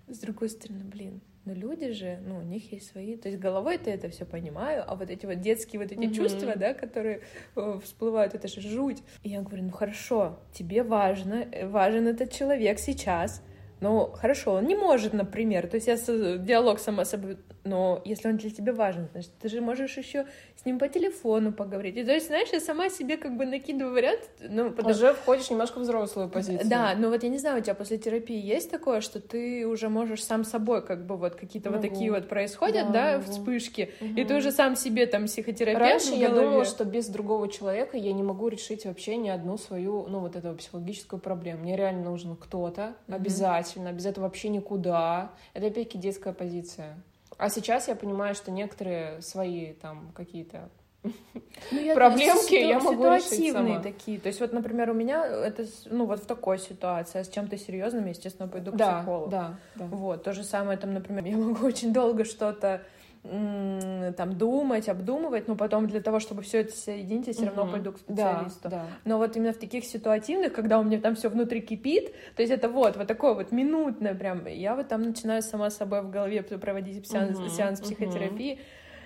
[0.08, 3.90] с другой стороны, блин, но люди же, ну, у них есть свои, то есть головой-то
[3.90, 6.12] это все понимаю, а вот эти вот детские вот эти Мгм.
[6.12, 7.20] чувства, да, которые
[7.56, 9.02] э, всплывают, это же жуть.
[9.22, 13.42] И я говорю, ну хорошо, тебе важно, э, важен этот человек сейчас,
[13.84, 18.28] ну хорошо, он не может, например, то есть я с- диалог сама собой, но если
[18.30, 20.26] он для тебя важен, значит, ты же можешь еще
[20.60, 21.96] с ним по телефону поговорить.
[21.96, 25.50] И то есть, знаешь, я сама себе как бы накидываю вариант, ну, потому Уже входишь
[25.50, 26.68] немножко в взрослую позицию.
[26.70, 29.88] да, но вот я не знаю, у тебя после терапии есть такое, что ты уже
[29.88, 34.14] можешь сам собой, как бы вот какие-то вот такие вот происходят, Да, да, вспышки, Мгм.
[34.16, 38.12] и ты уже сам себе там психотерапевт Раньше я думала, что без другого человека я
[38.12, 41.60] не могу решить вообще ни одну свою, ну, вот эту психологическую проблему.
[41.62, 43.16] Мне реально нужен кто-то, Мгм.
[43.16, 45.30] обязательно, без этого вообще никуда.
[45.54, 46.96] Это опять-таки детская позиция.
[47.36, 50.68] А сейчас я понимаю, что некоторые свои там какие-то
[51.02, 53.80] Ну, я- проблемки я могу решить сама.
[53.80, 54.18] такие.
[54.18, 57.58] То есть вот, например, у меня это, ну, вот в такой ситуации, а с чем-то
[57.58, 59.30] серьезным, я, естественно, пойду к да, психологу.
[59.30, 59.84] да, да.
[59.86, 62.82] Вот, то же самое там, например, я могу очень долго что-то
[63.24, 67.72] там думать, обдумывать, но потом для того, чтобы все это соединить, я все равно Мгм.
[67.72, 68.68] пойду к Да, специалисту.
[68.68, 68.86] да.
[69.06, 72.52] Но вот именно в таких ситуативных, когда у меня там все внутри кипит, то есть
[72.52, 76.10] это вот, вот такое вот минутное прям, я вот там начинаю сама с собой в
[76.10, 78.60] голове проводить сеанс, Мгм, сеанс психотерапии.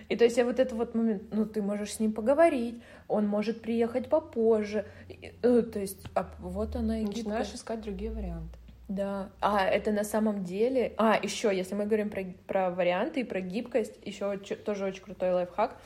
[0.08, 3.26] И то есть я вот этот вот момент, ну ты можешь с ним поговорить, он
[3.26, 7.60] может приехать попозже, И, э, то есть а вот она и Начинаешь гибкость.
[7.60, 8.58] искать другие варианты.
[8.88, 9.30] Да.
[9.40, 10.94] А это на самом деле.
[10.96, 15.32] А, еще, если мы говорим про, про варианты и про гибкость, еще тоже очень крутой
[15.32, 15.76] лайфхак.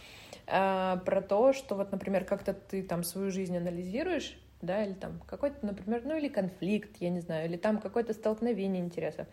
[0.47, 5.21] а, про то, что вот, например, как-то ты там свою жизнь анализируешь, да, или там
[5.27, 9.27] какой-то, например, ну или конфликт, я не знаю, или там какое-то столкновение интересов.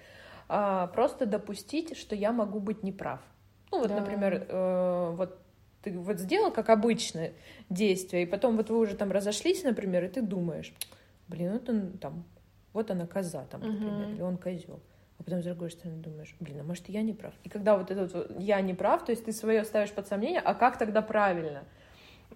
[0.48, 3.20] А, просто допустить, что я могу быть неправ.
[3.72, 3.96] Ну вот, Да.
[4.00, 5.38] например, э, вот
[5.84, 7.34] ты вот сделал как обычное
[7.70, 10.74] действие, и потом вот вы уже там разошлись, например, и ты думаешь,
[11.28, 12.24] блин, вот он там,
[12.74, 14.14] вот она коза там, например, Мгм.
[14.14, 14.80] или он козел.
[15.20, 17.34] А потом с другой стороны думаешь, блин, а может я не прав?
[17.44, 20.40] И когда вот этот вот я не прав, то есть ты свое ставишь под сомнение,
[20.40, 21.64] а как тогда правильно?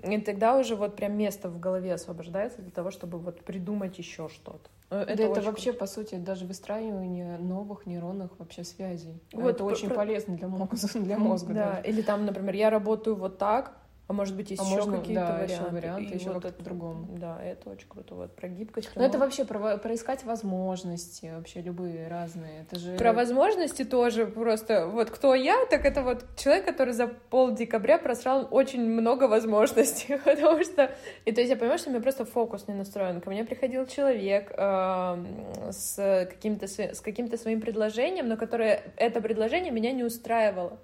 [0.03, 4.27] И тогда уже вот прям место в голове освобождается для того, чтобы вот придумать еще
[4.27, 4.69] что-то.
[4.89, 9.21] Ну, Это, это вообще, по сути, даже выстраивание новых нейронных вообще связей.
[9.31, 11.29] Вот это про- очень про- полезно для мозга, для круто.
[11.29, 11.87] мозга Да, даже.
[11.89, 15.21] или там, например, я работаю вот так, а может быть, есть А еще можно, какие-то
[15.21, 15.53] да, варианты.
[15.53, 17.07] еще варианты, И еще вот как-то это- по-другому.
[17.17, 18.15] Да, это очень круто.
[18.15, 18.89] Вот про гибкость.
[18.95, 22.63] Но это вообще про, про искать возможности, вообще любые разные.
[22.63, 22.97] Это же...
[22.97, 24.87] Про возможности тоже просто.
[24.87, 30.17] Вот кто я, так это вот человек, который за пол декабря просрал очень много возможностей.
[30.25, 30.91] Потому что...
[31.23, 33.21] И то есть я понимаю, что у меня просто фокус не настроен.
[33.21, 39.71] Ко мне приходил человек эм, с каким-то, с каким-то своим предложением, но которое это предложение
[39.71, 40.77] меня не устраивало.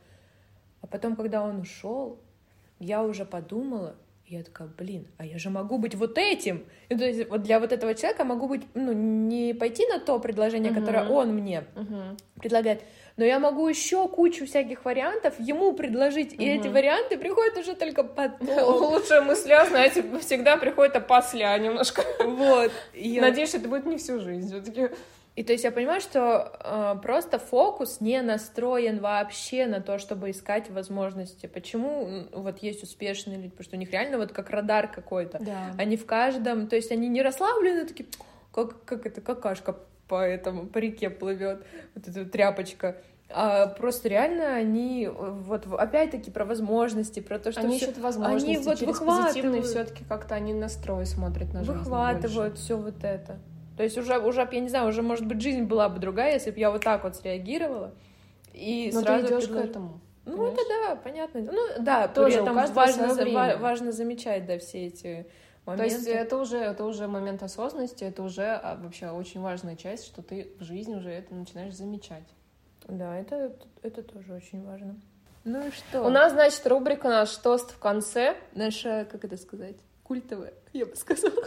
[0.82, 2.18] А потом, когда он ушел,
[2.80, 6.64] я уже подумала, и я такая, блин, а я же могу быть вот этим.
[6.90, 10.20] И то есть вот для вот этого человека могу быть, ну, не пойти на то
[10.20, 11.12] предложение, которое Мгм.
[11.12, 12.18] он мне Мгм.
[12.40, 12.84] предлагает,
[13.18, 18.04] но я могу еще кучу всяких вариантов ему предложить, и эти варианты приходят уже только
[18.04, 18.40] потом.
[18.92, 22.04] Лучшая мысля, знаете, всегда приходит опосля немножко.
[22.24, 22.72] Вот.
[22.94, 24.48] Надеюсь, это будет не всю жизнь.
[24.48, 24.90] Все-таки
[25.40, 30.32] И то есть я понимаю, что э, просто фокус не настроен вообще на то, чтобы
[30.32, 31.46] искать возможности.
[31.46, 33.52] Почему вот есть успешные люди?
[33.52, 35.38] Потому что у них реально вот как радар какой-то.
[35.40, 35.72] Да.
[35.78, 38.10] Они в каждом, то есть они не расслаблены, такие,
[38.54, 39.78] как, как это, какашка
[40.10, 41.64] по этому, по реке плывет,
[41.96, 42.98] вот эта вот тряпочка.
[43.30, 48.00] А просто реально они, э, вот опять-таки про возможности, про то, что Они всё- ищут
[48.00, 48.66] возможности.
[48.66, 49.66] вот через выхватывают.
[49.66, 51.78] все-таки как-то они настрой смотрят на жизнь.
[51.78, 53.40] выхватывают все вот это.
[53.80, 56.52] То есть уже, уже, я не знаю, уже, может быть, жизнь была бы другая, если
[56.52, 57.94] бы я вот так вот среагировала.
[58.52, 58.92] И.
[58.94, 60.02] Но сразу ты идешь предлож- к этому.
[60.26, 60.54] Ну, понимаешь?
[60.54, 61.42] это да, понятно.
[61.50, 65.26] Ну, да, Тоже при этом важно, за- важно замечать, да, все эти
[65.64, 65.94] То моменты.
[65.96, 70.22] есть это уже, это уже момент осознанности, это уже а, вообще очень важная часть, что
[70.24, 72.28] ты в жизни уже это начинаешь замечать.
[72.86, 75.00] Да, это, это тоже очень важно.
[75.46, 76.04] Ну и что?
[76.04, 78.36] У нас, значит, рубрика «Наш тост в конце».
[78.54, 81.46] наша, как это сказать, культовая, я бы сказала.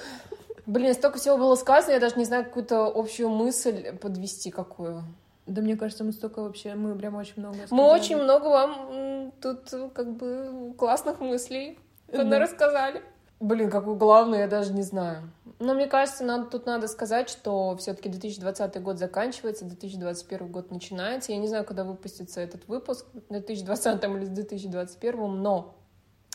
[0.66, 5.02] Блин, столько всего было сказано, я даже не знаю какую-то общую мысль подвести какую.
[5.46, 7.90] Да мне кажется, мы столько вообще, мы прям очень много Мы сказали.
[8.00, 12.38] очень много вам тут э, как бы классных мыслей Да.
[12.38, 13.02] рассказали.
[13.40, 15.28] Блин, какую главную я даже не знаю.
[15.58, 21.32] Но мне кажется, надо, тут надо сказать, что все-таки 2020 год заканчивается, 2021 год начинается.
[21.32, 25.74] Я не знаю, когда выпустится этот выпуск, в 2020 или в 2021, но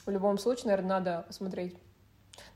[0.06, 1.78] в любом случае, наверное, надо смотреть.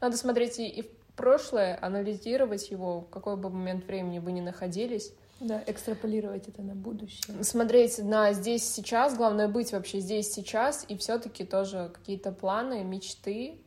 [0.02, 4.42] Надо смотреть и, и в прошлое, анализировать его, в какой бы момент времени вы ни
[4.42, 5.14] находились.
[5.40, 7.44] Да, экстраполировать это на будущее.
[7.44, 13.62] Смотреть на здесь сейчас, главное быть вообще здесь сейчас, и все-таки тоже какие-то планы, мечты,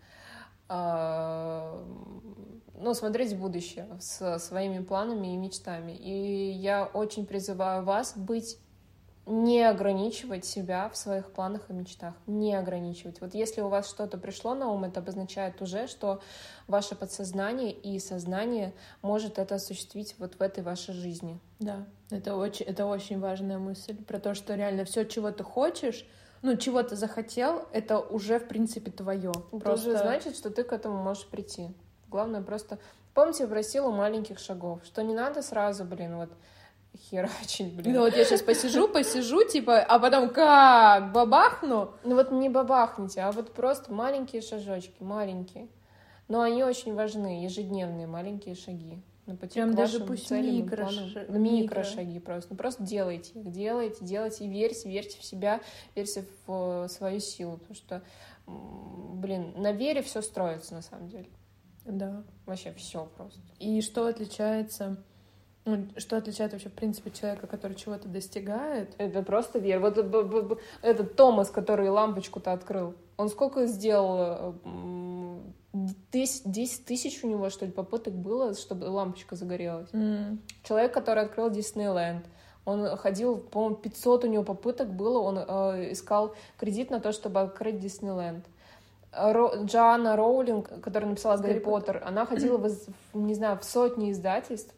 [0.68, 1.84] а,
[2.74, 5.92] ну, смотреть в будущее с своими планами и мечтами.
[5.92, 8.58] И я очень призываю вас быть
[9.26, 13.20] не ограничивать себя в своих планах и мечтах, не ограничивать.
[13.20, 16.20] Вот если у вас что-то пришло на ум, это обозначает уже, что
[16.66, 21.40] ваше подсознание и сознание может это осуществить вот в этой вашей жизни.
[21.58, 26.06] Да, это очень, это очень важная мысль про то, что реально все, чего ты хочешь,
[26.42, 29.30] ну, чего ты захотел, это уже, в принципе, твое.
[29.30, 29.90] Это просто...
[29.90, 31.70] уже значит, что ты к этому можешь прийти.
[32.08, 32.78] Главное просто...
[33.14, 36.30] Помните, просила маленьких шагов, что не надо сразу, блин, вот
[36.96, 37.94] херачить, блин.
[37.94, 41.92] Ну вот я сейчас посижу, посижу, типа, а потом как, бабахну?
[42.04, 45.68] Ну вот не бабахните, а вот просто маленькие шажочки, маленькие.
[46.28, 49.02] Но они очень важны, ежедневные маленькие шаги.
[49.40, 52.50] Пути Прям даже пусть целям, микро, планам, микро шаги просто.
[52.50, 55.60] Ну просто делайте их, делайте, делайте и верьте, верьте в себя,
[55.94, 58.02] верьте в свою силу, потому что,
[58.46, 61.30] блин, на вере все строится на самом деле.
[61.86, 62.22] Да.
[62.44, 63.40] Вообще все просто.
[63.58, 65.02] И что отличается
[65.64, 68.94] ну, что отличает вообще, в принципе, человека, который чего-то достигает?
[68.98, 69.80] Это просто вера.
[69.80, 74.56] Вот этот Томас, который лампочку-то открыл, он сколько сделал?
[76.12, 79.90] 10, 10 тысяч у него, что ли, попыток было, чтобы лампочка загорелась.
[79.90, 80.38] Mm.
[80.62, 82.24] Человек, который открыл Диснейленд,
[82.64, 87.40] он ходил, по-моему, 500 у него попыток было, он э, искал кредит на то, чтобы
[87.40, 88.44] открыть Диснейленд.
[89.12, 94.74] Ро, Джоанна Роулинг, которая написала Гарри Поттер, она ходила, в, не знаю, в сотни издательств,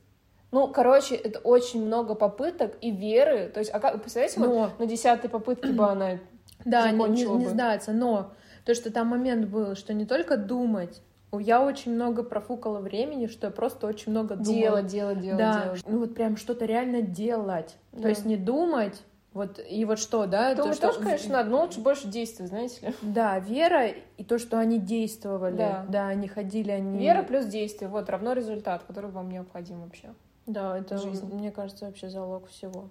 [0.53, 3.51] ну, короче, это очень много попыток и веры.
[3.53, 4.49] То есть, а как, представляете, но...
[4.49, 6.19] вот на десятой попытке бы она
[6.65, 8.33] Да, не, не, не сдаться, но
[8.65, 13.49] то, что там момент был, что не только думать, я очень много профукала времени, что
[13.49, 14.55] я просто очень много думала.
[14.55, 15.65] Делать, делать, делать, да.
[15.65, 15.83] делать.
[15.87, 17.77] Ну вот прям что-то реально делать.
[17.93, 18.03] Да.
[18.03, 20.55] То есть не думать, вот, и вот что, да?
[20.55, 22.95] Думать то, тоже, конечно, надо, но лучше больше действовать, знаете ли.
[23.03, 25.57] Да, вера и то, что они действовали.
[25.57, 25.87] Да.
[25.89, 26.99] Да, они ходили, они...
[26.99, 30.09] Вера плюс действие, вот, равно результат, который вам необходим вообще.
[30.47, 31.27] Да, это, жизнь.
[31.27, 32.89] мне кажется, вообще залог всего.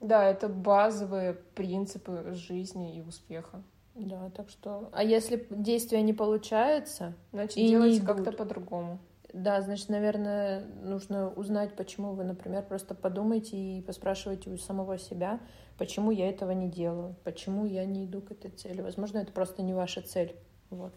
[0.00, 3.62] Да, это базовые принципы жизни и успеха.
[3.94, 4.90] Да, так что...
[4.92, 7.14] А если действия не получается...
[7.32, 8.98] Значит, делайте как-то по-другому.
[9.32, 15.40] Да, значит, наверное, нужно узнать, почему вы, например, просто подумайте и поспрашивайте у самого себя,
[15.78, 18.80] почему я этого не делаю, почему я не иду к этой цели.
[18.80, 20.34] Возможно, это просто не ваша цель.
[20.70, 20.94] Вот.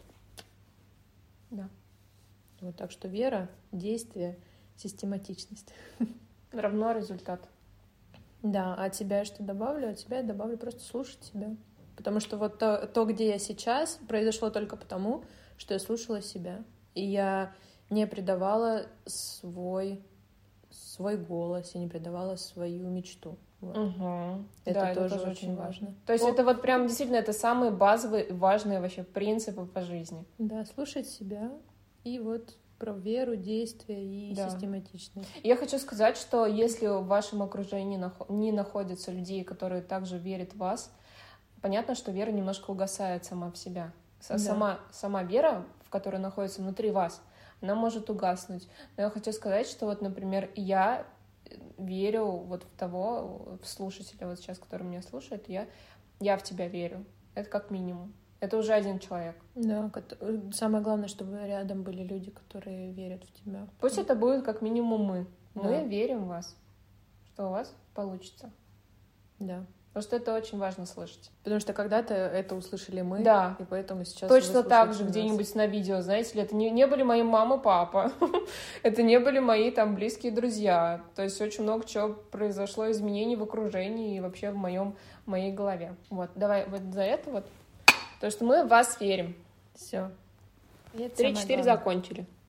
[1.52, 1.70] Да.
[2.62, 4.38] Вот так что вера, действие—
[4.80, 5.74] систематичность.
[6.52, 7.48] Равно результат.
[8.42, 9.90] Да, а от себя я что добавлю?
[9.90, 11.56] От тебя я добавлю просто слушать себя.
[11.96, 15.26] Потому что вот то, то, где я сейчас, произошло только потому,
[15.58, 16.64] что я слушала себя.
[16.96, 17.54] И я
[17.90, 20.02] не предавала свой,
[20.72, 23.38] свой голос, я не предавала свою мечту.
[23.60, 23.78] Вот.
[23.78, 24.46] Угу.
[24.64, 25.88] Это, да, тоже это тоже очень важно.
[25.88, 25.96] важно.
[26.06, 26.30] То есть О...
[26.30, 30.24] это вот прям действительно это самые базовые важные вообще принципы по жизни.
[30.38, 31.52] Да, слушать себя
[32.06, 34.50] и вот про веру, действия и да.
[34.50, 35.30] систематичность.
[35.44, 40.58] Я хочу сказать, что если в вашем окружении не находятся людей, которые также верят в
[40.58, 40.92] вас,
[41.62, 43.92] понятно, что вера немножко угасает сама в себя.
[44.28, 44.38] Да.
[44.38, 47.22] Сама, сама вера, в которой находится внутри вас,
[47.62, 48.68] она может угаснуть.
[48.96, 51.06] Но я хочу сказать, что вот, например, я
[51.78, 55.68] верю вот в того, в слушателя вот сейчас, который меня слушает, я,
[56.20, 57.06] я в тебя верю.
[57.36, 58.14] Это как минимум.
[58.40, 59.36] Это уже один человек.
[59.56, 59.92] Да,
[60.54, 63.68] самое главное, чтобы рядом были люди, которые верят в тебя.
[63.80, 65.28] Пусть это будет как минимум мы.
[65.56, 65.84] Мы да.
[65.84, 66.56] верим в вас,
[67.34, 68.50] что у вас получится.
[69.40, 69.66] Да.
[69.90, 71.32] Потому что это очень важно слышать.
[71.44, 73.58] Потому что когда-то это услышали мы, да.
[73.60, 77.02] и поэтому сейчас Точно так же где-нибудь на видео, знаете ли, это не, не были
[77.02, 78.12] мои мама, папа,
[78.84, 81.02] это не были мои там близкие друзья.
[81.16, 85.96] То есть очень много чего произошло, изменений в окружении и вообще в моем, моей голове.
[86.12, 87.46] Вот, давай вот за это вот
[88.20, 89.36] то, что мы в вас верим.
[89.76, 90.12] Все.
[90.94, 92.26] Три-четыре закончили.